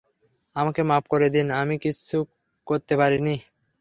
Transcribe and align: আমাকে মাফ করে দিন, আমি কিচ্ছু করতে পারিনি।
আমাকে 0.55 0.81
মাফ 0.83 1.03
করে 1.07 1.27
দিন, 1.29 1.47
আমি 1.61 1.75
কিচ্ছু 1.77 2.17
করতে 2.67 2.93
পারিনি। 2.97 3.35